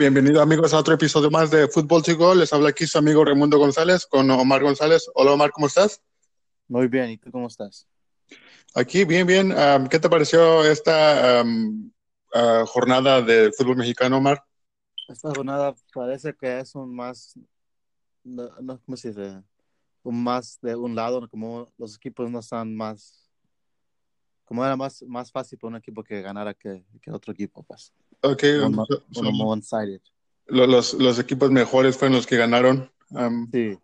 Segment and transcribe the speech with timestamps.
[0.00, 2.38] Bienvenidos amigos a otro episodio más de Fútbol Gol.
[2.38, 5.10] Les habla aquí su amigo Raimundo González con Omar González.
[5.12, 6.00] Hola Omar, ¿cómo estás?
[6.68, 7.86] Muy bien, ¿y tú cómo estás?
[8.74, 9.52] Aquí, bien, bien.
[9.52, 11.90] Um, ¿Qué te pareció esta um,
[12.34, 14.42] uh, jornada de fútbol mexicano, Omar?
[15.06, 17.38] Esta jornada parece que es un más,
[18.24, 19.42] no, no, ¿cómo se dice?
[20.02, 23.28] Un más de un lado, como los equipos no están más,
[24.46, 27.92] como era más, más fácil para un equipo que ganara que, que otro equipo, pues.
[28.22, 30.00] Ok, Uno, so- uno so- one-sided.
[30.46, 32.90] lo- los, los equipos mejores fueron los que ganaron.
[33.10, 33.78] Um, Sí,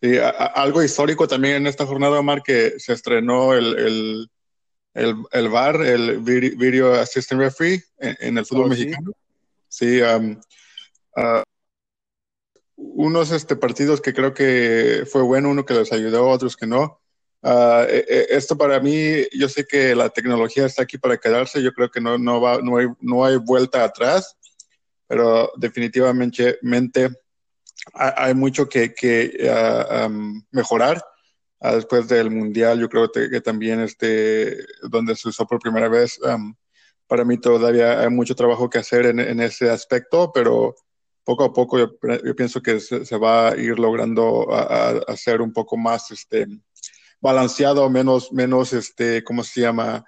[0.00, 4.30] y a- a- algo histórico también en esta jornada, Omar, que se estrenó el, el,
[4.94, 8.84] el, el VAR, el Vid- Video Assistant Referee, en, en el fútbol Oh, ¿sí?
[8.86, 9.12] mexicano.
[9.68, 10.40] Sí, um,
[11.16, 11.42] ah,
[12.76, 17.00] unos este, partidos que creo que fue bueno, uno que les ayudó, otros que no.
[17.42, 21.90] Eh, esto para mí, yo sé que la tecnología está aquí para quedarse, yo creo
[21.90, 24.36] que no, no, va, no, hay, no hay vuelta atrás,
[25.06, 27.10] pero definitivamente mente,
[27.94, 31.02] hay, mucho que, que ah, um, mejorar.
[31.60, 36.18] Ah, después del Mundial, yo creo que, también este, donde se usó por primera vez,
[36.20, 36.54] um,
[37.08, 40.76] para mí todavía hay mucho trabajo que hacer en, en ese aspecto, pero
[41.24, 41.90] poco a poco yo,
[42.24, 46.46] yo pienso que se, se, va a ir logrando a, a, un poco más este,
[47.20, 50.04] balanceado, menos, menos este, ¿cómo se llama?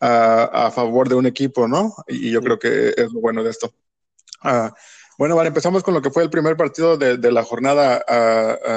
[0.00, 1.92] A, a favor de un equipo, ¿no?
[2.06, 2.44] Y, yo Sí.
[2.44, 3.74] creo que es lo bueno de esto.
[4.42, 4.72] Ah,
[5.18, 8.04] bueno, vale, empezamos con lo que fue el primer partido de, de la jornada,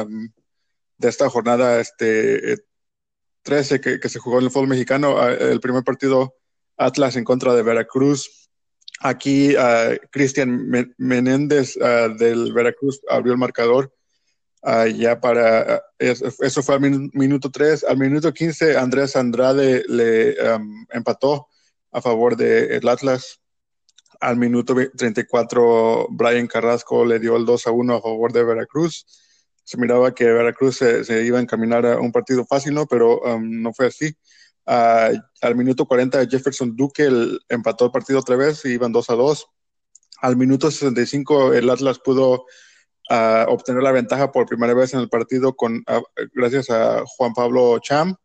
[0.04, 0.30] um,
[0.98, 2.58] de esta jornada este, eh,
[3.44, 5.20] 13 que, que se jugó en el fútbol mexicano.
[5.20, 6.36] Ah, el primer partido,
[6.78, 8.50] Atlas en contra de Veracruz.
[9.04, 9.56] Aquí
[10.12, 11.74] Cristian Men- Menéndez
[12.20, 13.92] del Veracruz abrió el marcador.
[14.64, 17.84] Ah, ya para ah, es- eso fue al min- minuto 3.
[17.84, 21.48] Al minuto 15, Andrés Andrade le um, empató
[21.92, 23.40] a favor del Atlas.
[24.20, 28.44] Al minuto ve- 34, Brian Carrasco le dio el 2 a 1 a favor de
[28.44, 29.06] Veracruz.
[29.64, 32.86] Se miraba que Veracruz se, se iba a encaminar a un partido fácil, ¿no?
[32.88, 34.16] Pero um, no fue así.
[34.66, 35.10] Ah,
[35.42, 39.16] al minuto 40, Jefferson Duque el- empató el partido otra vez y iban 2 a
[39.16, 39.48] 2.
[40.22, 42.46] Al minuto 65, el Atlas pudo
[43.48, 45.84] obtener la ventaja por primera vez en el partido con,
[46.34, 48.16] gracias a Juan Pablo Cham.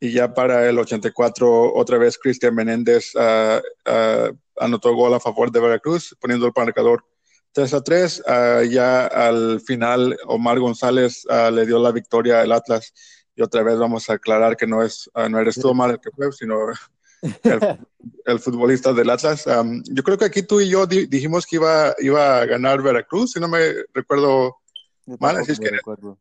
[0.00, 5.50] Y ya para el 84, otra vez Cristian Menéndez ah, ah, anotó gol a favor
[5.50, 7.04] de Veracruz, poniendo el marcador
[7.52, 8.22] 3 a 3.
[8.26, 12.92] Ah, ya al final, Omar González ah, le dio la victoria al Atlas.
[13.34, 16.00] Y otra vez vamos a aclarar que no, es, ah, no eres tú, Omar, el
[16.00, 16.58] que fue, sino
[17.22, 17.78] el,
[18.26, 19.46] el futbolista del Atlas.
[19.46, 22.82] Um, yo creo que aquí tú y yo di- dijimos que iba, iba a ganar
[22.82, 24.56] Veracruz, si no me recuerdo
[25.18, 26.18] Mal, así es que- recuerdo.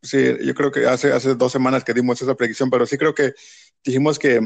[0.00, 3.12] Sí, yo creo que hace, hace dos semanas que dimos esa predicción, pero sí creo
[3.14, 3.34] que
[3.84, 4.40] dijimos que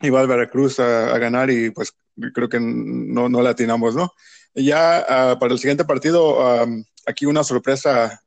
[0.00, 1.94] iba el Veracruz a, a ganar y pues
[2.34, 4.12] creo que no, no le atinamos, ¿no?
[4.54, 6.66] Ya ah, para el siguiente partido,
[7.06, 8.20] aquí una sorpresa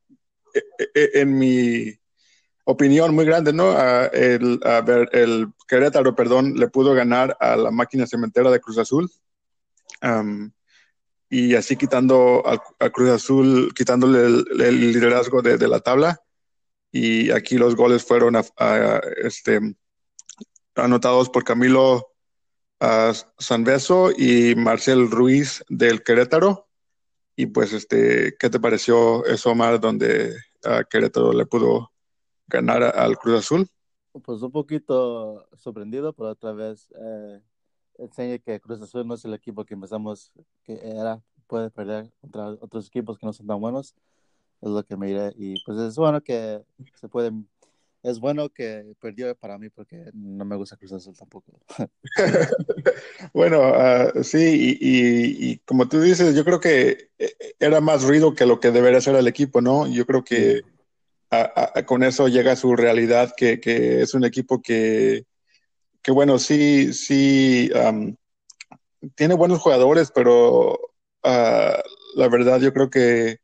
[0.53, 0.63] eh,
[0.94, 1.94] eh, en mi
[2.66, 3.72] opinión muy grande, ¿no?
[3.72, 8.59] Ah, el, a ver, el Querétaro, perdón, le pudo ganar a la máquina cementera de
[8.59, 9.09] Cruz Azul.
[11.30, 16.22] Y así quitando a, a Cruz Azul, quitándole el, liderazgo de, la tabla
[16.92, 19.59] y aquí los goles fueron a- a, este,
[20.76, 22.12] anotados por Camilo
[23.40, 26.68] Sanbeso y Marcel Ruiz del Querétaro.
[27.36, 31.92] Y pues, este, ¿qué te pareció eso, Omar, donde ah, Querétaro le pudo
[32.47, 33.67] ganar a- al Cruz Azul?
[34.23, 37.41] Pues un poquito sorprendido, pero otra vez eh,
[37.97, 40.31] enseña que Cruz Azul no es el equipo que empezamos,
[40.63, 43.94] que era, puede perder contra otros equipos que no son tan buenos.
[44.61, 45.34] Es lo que me diré.
[45.38, 46.63] Y pues es bueno que
[46.95, 47.31] se puede,
[48.03, 51.59] es bueno que perdió para mí porque no me gusta Cruz Azul tampoco.
[53.34, 54.88] Bueno, ah, sí, y,
[55.50, 58.72] y- y como tú dices, yo creo que eh, era más ruido que lo que
[58.72, 59.88] debería ser el equipo, ¿no?
[59.88, 60.61] Yo creo que
[61.31, 65.25] a- a- con eso llega a su realidad, que, que es un equipo que,
[66.02, 68.16] que bueno, sí, sí, am,
[69.16, 70.79] tiene buenos jugadores, pero
[71.23, 71.82] ah,
[72.16, 73.38] la verdad yo creo que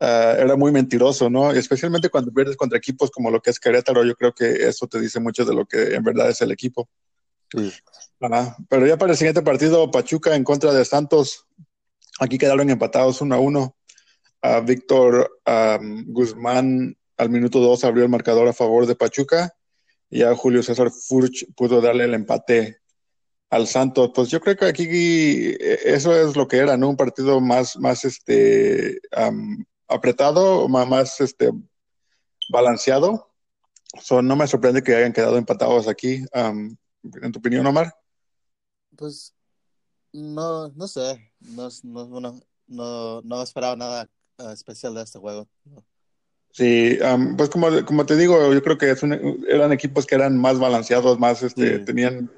[0.00, 1.52] ah, era muy mentiroso, ¿no?
[1.52, 5.00] Especialmente cuando pierdes contra equipos como lo que es Querétaro, yo creo que eso te
[5.00, 6.88] dice mucho de lo que en verdad es el equipo.
[7.50, 7.72] Sí.
[8.68, 11.46] Pero ya para el siguiente partido, Pachuca en contra de Santos,
[12.18, 13.76] aquí quedaron empatados uno a uno.
[14.42, 19.54] A Víctor am, Guzmán al minuto 2 abrió el marcador a favor de Pachuca
[20.10, 22.78] y a Julio César Furch pudo darle el empate
[23.50, 24.10] al Santos.
[24.14, 26.88] Pues yo creo que aquí eh, eso es lo que era, ¿no?
[26.88, 29.00] Un partido más, más este,
[29.88, 31.50] apretado, más, más este,
[32.50, 33.30] balanceado.
[34.00, 36.24] So, no me sorprende que hayan quedado empatados aquí.
[36.32, 37.94] ¿En tu opinión, Omar?
[38.96, 39.34] Pues
[40.12, 44.08] no, no sé, no, no no, no esperaba nada
[44.38, 45.48] uh, especial de este juego.
[46.54, 50.14] Sí, um, pues como, como te digo, yo creo que es un, eran equipos que
[50.14, 52.30] eran más balanceados, más, este, tenían,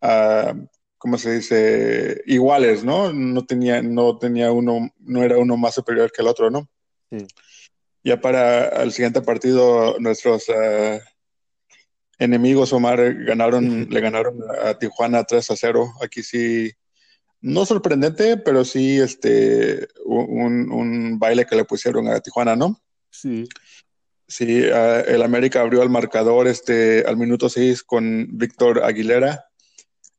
[0.00, 0.66] uh,
[0.96, 2.22] ¿cómo se dice?
[2.24, 3.12] Iguales, ¿no?
[3.12, 6.66] No tenía, no tenía uno, no era uno más superior que el otro, ¿no?
[8.02, 10.98] Ya para el siguiente partido, nuestros uh,
[12.18, 15.92] enemigos, Omar, ganaron, le ganaron a Tijuana 3 a 0.
[16.02, 16.72] Aquí sí,
[17.42, 22.80] no sorprendente, pero sí este, un, un baile que le pusieron a Tijuana, ¿no?
[23.12, 23.48] Sí.
[24.26, 29.44] Sí, uh, el América abrió el marcador este, al minuto 6 con Víctor Aguilera.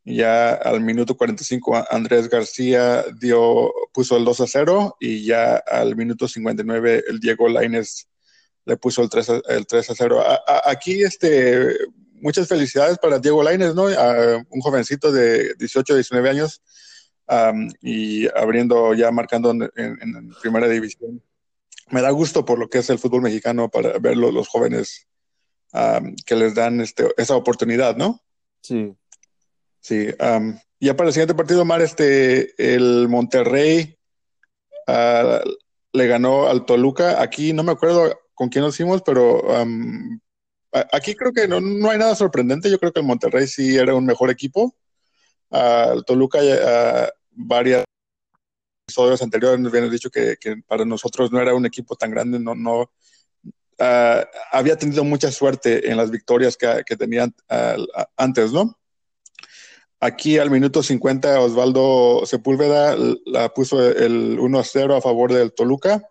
[0.06, 5.96] Ya al minuto 45 Andrés García dio, puso el 2 a 0 y ya al
[5.96, 8.08] minuto 59 el Diego Lainez
[8.66, 10.22] le puso el 3 a, el 3 a 0.
[10.22, 11.76] A, a, aquí este,
[12.22, 13.86] muchas felicidades para Diego Lainez, ¿no?
[13.86, 16.62] un jovencito de 18, 19 años
[17.28, 21.24] um, y abriendo ya marcando en, en, en primera división
[21.94, 25.08] me da gusto por lo que es el fútbol mexicano para ver los, jóvenes
[25.74, 28.20] um, que les dan este, esa oportunidad, ¿no?
[28.62, 28.96] Sí.
[29.80, 30.08] Sí.
[30.20, 33.96] Um, ya para el siguiente partido, Mar, este, el Monterrey
[34.88, 35.48] uh,
[35.94, 37.22] le ganó al Toluca.
[37.22, 40.20] Aquí no me acuerdo con quién nos hicimos, pero um,
[40.92, 42.72] aquí creo que no, no, hay nada sorprendente.
[42.72, 44.76] Yo creo que el Monterrey sí era un mejor equipo.
[45.50, 47.86] Uh, el Toluca, uh, varias
[48.84, 52.40] episodios anteriores nos habían dicho que, que, para nosotros no era un equipo tan grande,
[52.40, 57.84] no, no uh, había tenido mucha suerte en las victorias que, que tenían uh,
[58.18, 58.78] antes, ¿no?
[60.00, 66.04] Aquí al minuto 50 Osvaldo Sepúlveda la puso el 1-0 a favor del Toluca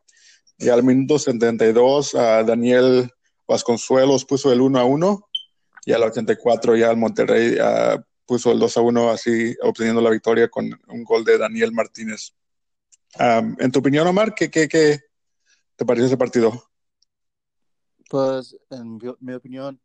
[0.57, 3.11] y al minuto 72 uh, Daniel
[3.47, 5.23] Vasconcelos puso el 1-1
[5.85, 10.71] y al 84 ya el Monterrey uh, puso el 2-1 así obteniendo la victoria con
[10.89, 12.33] un gol de Daniel Martínez.
[13.19, 15.01] Um, en tu opinión, Omar, ¿qué, qué, qué
[15.77, 16.53] te pareció ese partido?
[18.09, 19.81] Pues, en mi, mi, opinión,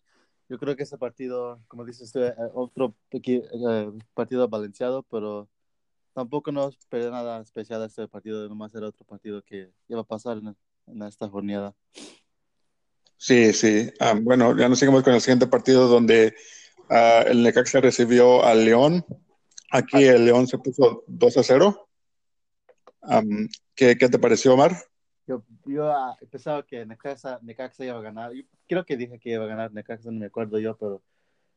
[0.49, 2.19] yo creo que ese partido, como dices tú,
[2.53, 5.49] otro eh, partido balanceado, pero
[6.13, 10.37] tampoco nos esperé nada especial este partido, nomás era otro partido que iba a pasar
[10.37, 10.55] en,
[10.87, 11.75] en esta jornada.
[13.17, 13.91] Sí, sí.
[13.99, 16.35] Um, bueno, ya nos seguimos con el siguiente partido donde
[16.89, 19.05] uh, el Necaxa recibió al León.
[19.71, 21.86] Aquí el León se puso 2 a 0.
[23.07, 24.75] Um, ¿qué, ¿qué, te pareció, Omar?
[25.25, 28.33] Yo, yo uh, pensaba que Necaxa, Necaxa iba a ganar.
[28.33, 31.01] Yo creo que dije que iba a ganar Necaxa, no me acuerdo yo, pero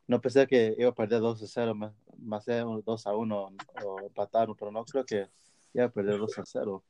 [0.06, 3.52] no pensé que iba a perder 2 a 0, más, más 2 a 1
[3.84, 5.28] o empatar, pero no creo que
[5.74, 6.84] iba a perder 2 a 0.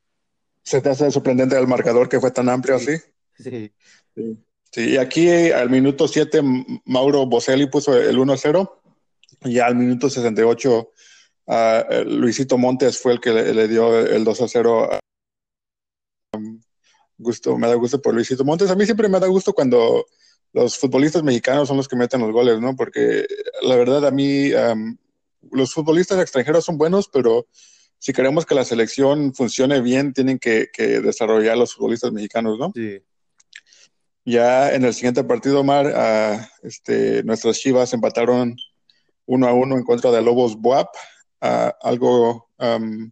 [0.62, 2.92] ¿Se te hace sorprendente el marcador que fue tan amplio sí.
[2.92, 3.02] así?
[3.38, 3.72] Sí.
[4.14, 4.38] sí.
[4.72, 6.40] Sí, y aquí al minuto 7
[6.84, 8.82] Mauro Boselli puso el 1 a 0
[9.42, 10.90] y al minuto 68
[11.46, 14.90] Uh, Luisito Montes fue el que le, le dio el 2 a 0.
[16.36, 16.60] Um,
[17.18, 18.70] gusto, me da gusto por Luisito Montes.
[18.70, 20.06] A mí siempre me da gusto cuando
[20.52, 22.74] los futbolistas mexicanos son los que meten los goles, ¿no?
[22.76, 23.26] Porque
[23.62, 24.96] la verdad a mí um,
[25.52, 27.46] los futbolistas extranjeros son buenos, pero
[27.98, 32.72] si queremos que la selección funcione bien, tienen que, que desarrollar los futbolistas mexicanos, ¿no?
[32.74, 33.00] Sí.
[34.24, 38.56] Ya en el siguiente partido, Omar, uh, este, nuestras Chivas empataron
[39.26, 40.88] uno a uno en contra de Lobos Buap.
[41.42, 43.10] Uh, algo um,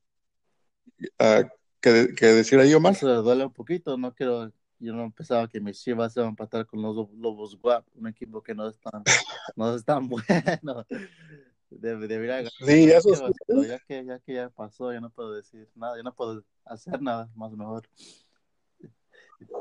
[1.19, 1.49] uh,
[1.81, 2.93] que, que, decir ahí, Omar?
[2.93, 6.67] Eso duele un poquito, no quiero, yo no pensaba que mis chivas iban a empatar
[6.67, 9.03] con los Lobos Guap, un equipo que no es tan,
[9.57, 10.85] no es tan bueno.
[11.71, 12.53] Debe, debería ganar.
[12.61, 13.31] Sí, eso.
[13.47, 16.43] Pero ya que, ya que ya pasó, ya no puedo decir nada, ya no puedo
[16.65, 17.89] hacer nada más mejor.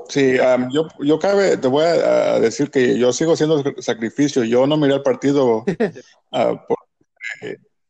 [0.10, 4.44] Sí, um, yo, yo cabe, te voy a, a, decir que yo sigo haciendo sacrificio.
[4.44, 5.64] Yo no miré el partido
[6.32, 6.58] uh,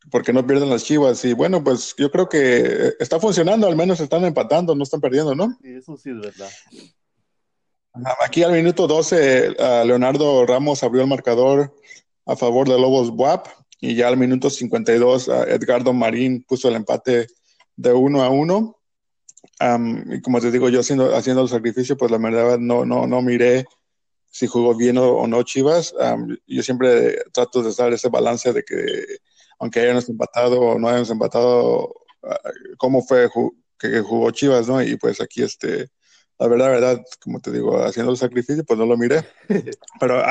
[0.10, 1.24] porque no pierden las chivas.
[1.26, 5.36] Y bueno, pues yo creo que está funcionando, al menos están empatando, no están perdiendo,
[5.36, 5.58] ¿no?
[5.62, 6.50] Sí, eso sí es verdad.
[8.24, 11.74] Aquí al minuto 12, uh, Leonardo Ramos abrió el marcador
[12.26, 13.48] a favor de Lobos WAP.
[13.80, 17.28] Y ya al minuto 52, uh, Edgardo Marín puso el empate
[17.76, 18.78] de uno a uno.
[19.60, 23.08] Um, y como te digo, yo haciendo, haciendo el sacrificio, pues la verdad no, no,
[23.08, 23.66] no miré
[24.30, 25.94] si jugó bien o, o no Chivas.
[26.00, 29.20] Um, yo siempre trato de dar ese balance de que
[29.60, 33.30] aunque hayamos empatado o no hayamos empatado, uh, cómo fue
[33.80, 34.82] que jugó Chivas, ¿no?
[34.82, 35.90] Y pues aquí, este,
[36.40, 39.24] la verdad, verdad, como te digo, haciendo el sacrificio, pues no lo miré.
[40.00, 40.24] Pero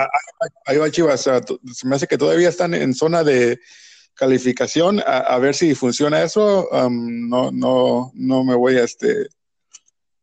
[0.67, 3.59] ahí va Chivas, se me hace que todavía están en zona de
[4.15, 6.69] calificación, a, a ver si funciona eso.
[6.71, 9.29] Um, no, no, no me voy a, este,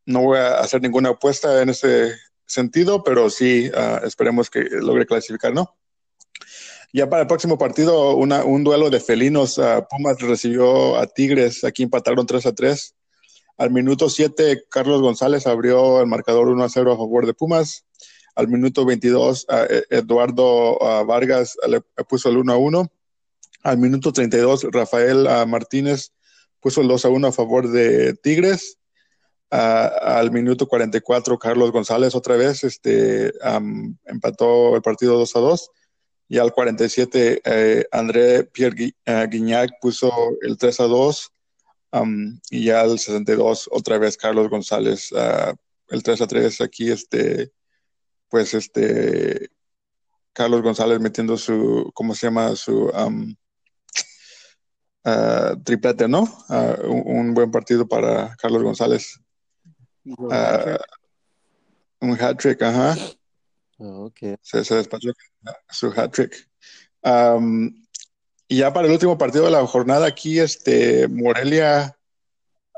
[0.06, 5.06] no voy a hacer ninguna apuesta en ese sentido, pero sí uh, esperemos que logre
[5.06, 5.76] clasificar, ¿no?
[6.96, 9.58] Ya para el próximo partido, una, un duelo de felinos.
[9.58, 12.96] Uh, Pumas recibió a Tigres, aquí empataron 3 a 3.
[13.58, 17.84] Al minuto 7, Carlos González abrió el marcador 1 a 0 a favor de Pumas.
[18.36, 22.92] Al minuto 22, e, Eduardo Vargas le puso el 1 a 1.
[23.64, 26.12] Al minuto 32, Rafael Martínez
[26.60, 28.78] puso el 2 a 1 a favor de Tigres.
[29.50, 33.34] al minuto 44, Carlos González otra vez este,
[34.06, 35.72] empató el partido 2 a 2.
[36.34, 40.12] Y al 47, eh, André Pierre eh, Guignac puso
[40.42, 41.32] el 3 a 2.
[42.50, 45.54] y ya al 62, otra vez Carlos González, uh,
[45.90, 46.62] el 3 a 3.
[46.62, 47.52] Aquí, este,
[48.30, 49.52] pues, este,
[50.34, 52.56] Carlos González metiendo su, ¿cómo se llama?
[52.56, 53.36] Su uh,
[55.64, 56.24] triplete, ¿no?
[56.50, 59.20] Uh, un, un, buen partido para Carlos González.
[60.04, 60.18] Un
[62.20, 62.96] hat trick, ajá.
[63.84, 64.36] Okay.
[64.42, 65.12] Se, se, despachó
[65.70, 66.50] su hat trick.
[67.04, 67.84] Um,
[68.48, 71.98] y ya para el último partido de la jornada aquí, este Morelia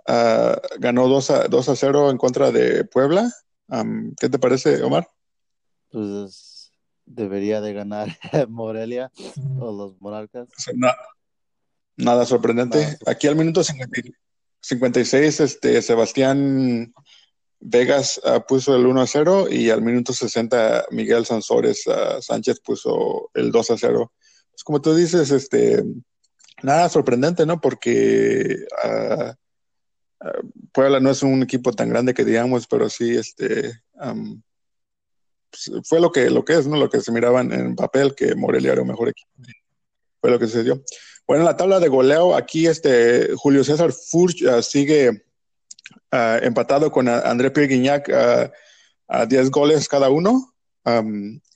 [0.07, 3.31] uh, ganó 2 a, 2 a 0 en contra de Puebla.
[3.67, 5.07] Um, ¿Qué te parece, Omar?
[5.89, 6.71] Pues
[7.05, 8.17] debería de ganar
[8.49, 9.11] Morelia
[9.59, 10.47] o los Monarcas.
[10.73, 10.89] No,
[11.97, 12.97] Nada sorprendente.
[13.05, 16.93] Aquí al minuto 56, este, Sebastián
[17.59, 22.59] Vegas uh, puso el 1 a 0 y al minuto 60 Miguel Sansores uh, Sánchez
[22.59, 24.13] puso el 2 a 0.
[24.51, 25.83] Pues como tú dices, este,
[26.61, 27.59] nada sorprendente, ¿no?
[27.59, 29.33] Porque uh,
[30.71, 34.41] Puebla no es un equipo tan grande que digamos, pero sí, este, um,
[35.83, 36.77] fue lo que, lo que es, ¿no?
[36.77, 39.29] Lo que se miraban en papel, que Morelia era un mejor equipo.
[40.21, 40.81] Fue lo que sucedió.
[41.27, 45.24] Bueno, en la tabla de goleo, aquí este Julio César Furch sigue
[46.11, 48.51] uh, empatado con André Pierre Guignac uh,
[49.07, 50.53] a 10 goles cada uno.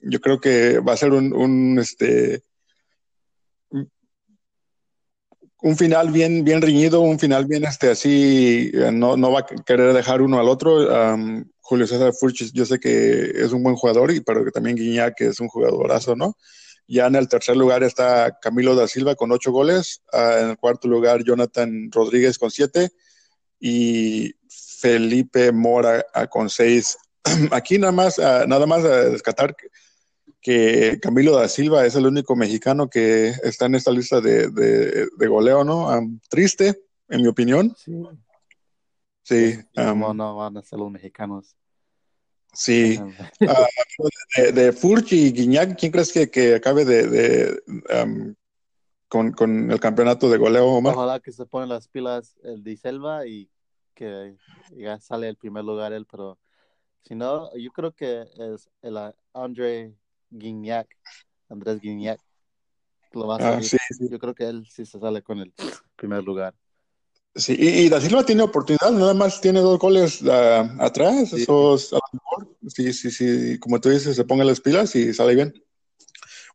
[0.02, 2.44] Yo creo que va a ser un, este
[5.62, 9.94] un final bien bien riñido, un final bien este así no, no va a querer
[9.94, 10.88] dejar uno al otro.
[11.70, 15.22] Julio César Furch, yo sé que es un buen jugador, y pero que también Guiñac
[15.22, 16.36] es un jugadorazo, ¿no?
[16.88, 20.02] Ya en el tercer lugar está Camilo da Silva con ocho goles.
[20.12, 22.90] Uh, en el cuarto lugar, Jonathan Rodríguez con siete.
[23.60, 26.98] Y Felipe Mora uh, con seis.
[27.52, 29.68] Aquí nada más, uh, nada más a descatar que,
[30.42, 35.08] que, Camilo da Silva es el único mexicano que está en esta lista de, de,
[35.18, 35.88] de goleo, ¿no?
[35.88, 37.76] Um, triste, en mi opinión.
[37.78, 37.94] Sí.
[39.24, 39.60] Sí.
[39.76, 41.56] Um, no, no van a ser los mexicanos.
[42.54, 43.00] Sí.
[43.00, 43.12] Uh,
[44.38, 47.64] de, de, Furch y Guiñac, ¿quién crees que, que acabe de, de
[48.02, 48.34] um,
[49.10, 50.96] con, con, el campeonato de goleo, Omar?
[50.96, 53.50] Ojalá que se ponen las pilas el de Selva y
[53.94, 54.38] que
[54.72, 56.40] ya sale el primer lugar él, pero
[57.02, 58.98] si no, yo creo que es el
[59.34, 59.96] André
[60.30, 60.88] Guignac,
[61.50, 62.22] Andrés Guignac.
[63.12, 64.08] Lo va a ah, sí, sí.
[64.10, 65.52] Yo creo que él sí se sale con el
[65.96, 66.54] primer lugar.
[67.36, 71.44] Sí, y, y, Da Silva tiene oportunidad, nada más tiene dos goles uh, atrás, sí.
[71.44, 75.14] esos a lo mejor, sí, sí, sí, como tú dices, se pongan las pilas y
[75.14, 75.54] sale bien.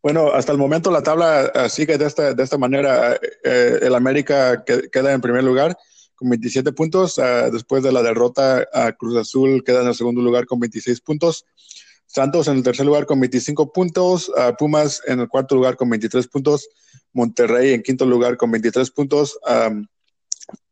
[0.05, 3.19] Bueno, hasta el momento la tabla uh, sigue de esta, de esta manera.
[3.43, 5.79] Uh, el América que, queda en primer lugar
[6.15, 7.19] con 27 puntos.
[7.51, 11.47] después de la derrota, a Cruz Azul queda en el segundo lugar con 26 puntos.
[12.05, 14.31] Santos en el tercer lugar con 25 puntos.
[14.59, 16.69] Pumas en el cuarto lugar con 23 puntos.
[17.15, 19.39] Monterrey en quinto lugar con 23 puntos.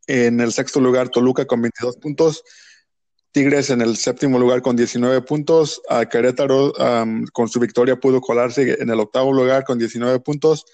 [0.06, 2.44] En el sexto lugar, Toluca con 22 puntos.
[3.32, 5.80] Tigres en el séptimo lugar con 19 puntos.
[5.88, 6.72] A Querétaro
[7.32, 10.66] con su victoria pudo colarse en el octavo lugar con 19 puntos.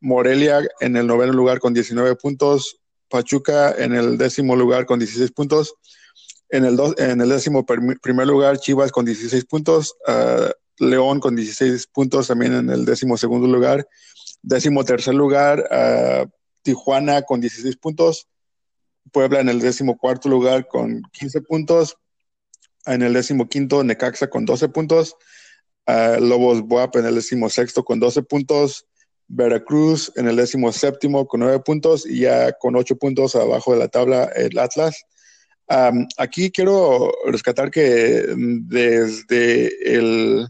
[0.00, 2.80] Morelia en el noveno lugar con 19 puntos.
[3.10, 5.74] Pachuca en el décimo lugar con 16 puntos.
[6.48, 9.94] En el, en el décimo primer lugar, Chivas con 16 puntos.
[10.78, 13.86] León con 16 puntos también en el décimo segundo lugar.
[14.40, 15.62] Décimo tercer lugar,
[16.62, 18.28] Tijuana con 16 puntos.
[19.12, 21.96] Puebla en el décimo cuarto lugar con 15 puntos.
[22.86, 25.16] En el décimo quinto, Necaxa con 12 puntos.
[25.86, 28.86] Lobos Buap en el décimo sexto con 12 puntos.
[29.26, 33.78] Veracruz en el décimo séptimo con 9 puntos y ya con 8 puntos abajo de
[33.78, 35.04] la tabla el Atlas.
[36.16, 40.48] Aquí quiero rescatar que desde el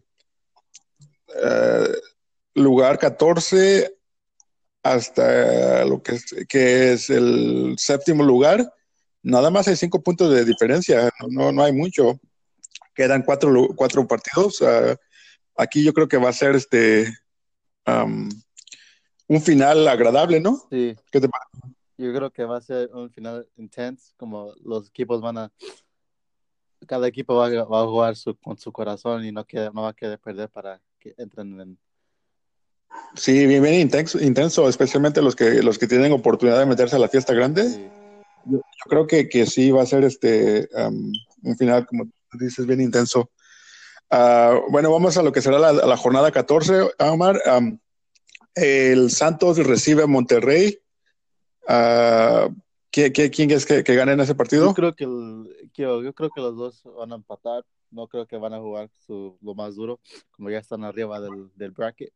[1.29, 1.93] uh,
[2.55, 3.98] lugar 14
[4.83, 8.73] hasta lo que es, que es el séptimo lugar,
[9.23, 12.19] nada más hay cinco puntos de diferencia, no, no hay mucho.
[12.95, 14.61] Quedan cuatro, cuatro partidos.
[14.61, 14.97] Uh,
[15.57, 17.07] aquí yo creo que va a ser este
[17.87, 18.29] um,
[19.29, 20.57] un final agradable, ¿no?
[20.71, 20.97] Sí.
[21.11, 21.77] ¿Qué te parece?
[21.97, 25.53] Yo creo que va a ser un final intenso, como los equipos van a
[26.87, 29.83] cada equipo va, a, va a jugar su, con su corazón y no, queda, no
[29.83, 31.79] va a querer perder para que entren en,
[33.15, 37.01] Sí, bien, bien intenso, intenso, especialmente los que, los que tienen oportunidad de meterse a
[37.01, 37.69] la fiesta grande.
[37.69, 37.89] Sí.
[38.47, 40.69] yo, creo que, que, sí va a ser este
[41.43, 43.31] un final, como dices, bien intenso.
[44.11, 47.41] Uh, bueno, vamos a lo que será la, la jornada 14, Omar.
[47.47, 47.79] Um,
[48.55, 50.79] el Santos recibe a Monterrey.
[51.69, 52.55] Uh,
[52.91, 54.67] quién es que, que gane en ese partido?
[54.67, 55.05] Yo creo que,
[55.75, 57.65] yo, creo que los dos van a empatar.
[57.91, 61.51] No creo que van a jugar su, lo más duro, como ya están arriba del,
[61.55, 62.13] del bracket.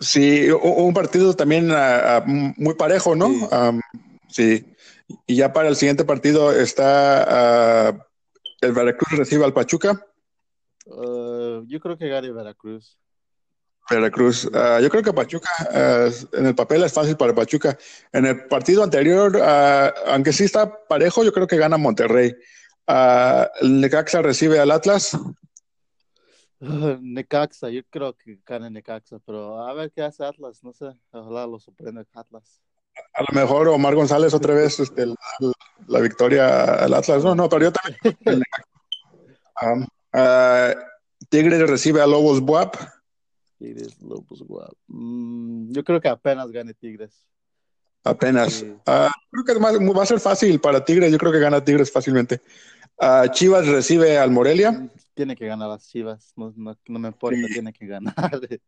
[0.00, 3.28] Sí, un partido también uh, muy parejo, ¿no?
[3.28, 3.48] Sí.
[3.50, 3.80] Um,
[4.28, 4.76] sí.
[5.26, 8.06] Y ya para el siguiente partido está uh,
[8.60, 10.06] el Veracruz recibe al Pachuca.
[10.84, 12.98] Uh, yo creo que gane Veracruz.
[13.88, 14.44] Veracruz.
[14.46, 17.78] Uh, yo creo que Pachuca, uh, en el papel es fácil para Pachuca.
[18.12, 19.40] En el partido anterior,
[20.06, 22.34] aunque sí está parejo, yo creo que gana Monterrey.
[23.60, 25.16] el Necaxa recibe al Atlas.
[27.00, 31.46] Necaxa, yo creo que gana Necaxa, pero a ver qué hace Atlas, no sé, ojalá
[31.46, 32.60] lo sorprenda Atlas.
[33.12, 35.14] A lo mejor Omar González otra vez este, la,
[35.86, 37.22] la, victoria al Atlas.
[37.22, 38.42] No, no, pero yo también.
[39.62, 39.82] um,
[40.14, 40.74] uh,
[41.28, 42.74] Tigres recibe a Lobos Buap.
[43.58, 44.72] Tigres, Lobos Buap.
[44.86, 47.26] Mm, yo creo que apenas gane Tigres.
[48.04, 48.52] Apenas.
[48.52, 48.64] Sí.
[48.86, 51.10] Uh, creo que va a ser fácil para Tigres.
[51.10, 52.40] Yo creo que gana Tigres fácilmente.
[52.98, 54.88] Uh, Chivas recibe al Morelia.
[55.14, 56.32] Tiene que ganar las Chivas.
[56.36, 57.52] No, no, no me importa, sí.
[57.52, 58.14] tiene que ganar.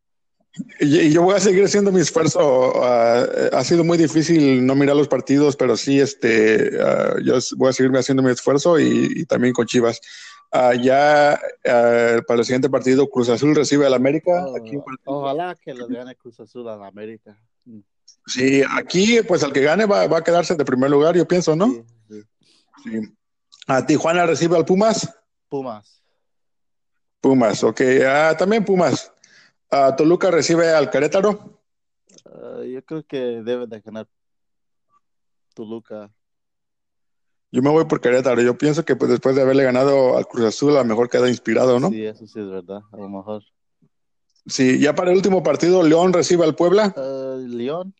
[0.81, 2.73] Y, yo voy a seguir haciendo mi esfuerzo.
[2.73, 7.69] Uh, ha sido muy difícil no mirar los partidos, pero sí, este, uh, yo voy
[7.69, 10.01] a seguirme haciendo mi esfuerzo y, y también con Chivas.
[10.81, 14.47] Ya para el siguiente partido, Cruz Azul recibe al América.
[14.47, 17.39] Oh, aquí ojalá que lo gane Cruz Azul al América.
[18.27, 21.55] Sí, aquí, pues al que gane va, va, a quedarse de primer lugar, yo pienso,
[21.55, 21.67] ¿no?
[21.67, 21.85] Sí.
[22.09, 22.23] sí.
[22.85, 23.18] sí.
[23.69, 25.15] A Tijuana recibe al Pumas.
[25.49, 26.03] Pumas.
[27.21, 27.81] Pumas, ok.
[28.39, 29.13] también Pumas.
[29.71, 31.61] Uh, Toluca recibe al Querétaro.
[32.25, 34.09] Uh, yo creo que debe de ganar
[35.53, 36.11] Toluca.
[37.53, 38.41] Yo me voy por Querétaro.
[38.41, 41.29] Yo pienso que pues, después de haberle ganado al Cruz Azul, a lo mejor queda
[41.29, 41.91] inspirado, ¿no?
[41.91, 42.81] Sí, eso sí es verdad.
[42.91, 43.43] A lo mejor.
[44.47, 46.95] Sí, ya para el último partido, León recibe al Puebla.
[46.97, 47.95] Uh, León.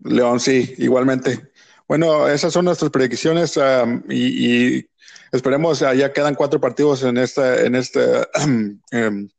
[0.00, 1.52] León, sí, igualmente.
[1.88, 4.90] Bueno, esas son nuestras predicciones um, y, y,
[5.32, 8.78] esperemos, uh, ya quedan cuatro partidos en esta, en esta um,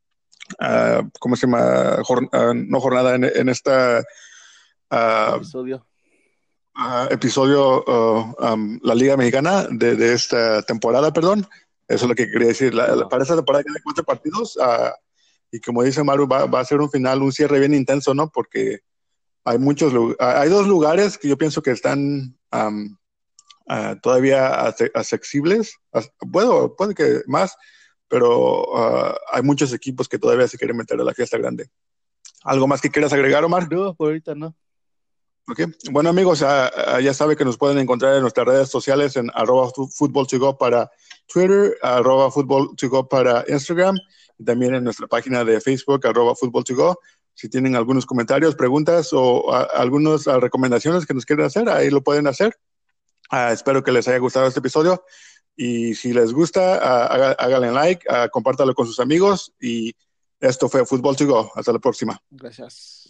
[0.57, 2.01] Uh, ¿cómo se llama?
[2.03, 4.03] Jor uh, no jornada, en, en esta
[4.91, 5.85] uh, episodio.
[7.11, 7.83] episodio,
[8.39, 11.47] um, la Liga Mexicana de, de, esta temporada, perdón.
[11.87, 12.73] Eso es lo que quería decir.
[12.73, 14.57] La, la, para esta temporada quedan cuatro partidos
[15.51, 18.29] y como dice Maru, va, va, a ser un final, un cierre bien intenso, ¿no?
[18.29, 18.79] Porque
[19.43, 22.97] hay muchos, hay dos lugares que yo pienso que están um,
[24.01, 25.75] todavía accesibles.
[26.31, 27.55] Puedo, puede que más
[28.09, 31.69] pero uh, hay muchos equipos que todavía se quieren meter a la fiesta grande.
[32.43, 33.71] ¿Algo más que quieras agregar, Omar?
[33.71, 34.55] No, por ahorita no.
[35.47, 35.67] Okay.
[35.91, 39.69] Bueno, amigos, uh, ya sabe que nos pueden encontrar en nuestras redes sociales en arroba
[39.69, 40.91] fútbol para
[41.31, 42.75] Twitter, arroba fútbol
[43.09, 43.95] para Instagram,
[44.37, 46.63] y también en nuestra página de Facebook, arroba fútbol
[47.39, 52.27] Si tienen algunos comentarios, preguntas o algunas recomendaciones que nos quieren hacer, ahí lo pueden
[52.27, 52.53] hacer.
[53.53, 55.05] espero que les haya gustado este episodio.
[55.55, 59.53] Y si les gusta, uh, háganle like, uh, compártalo con sus amigos.
[59.57, 59.95] Y
[60.41, 61.49] esto fue Fútbol to Go.
[61.55, 62.21] Hasta la próxima.
[62.29, 63.08] Gracias.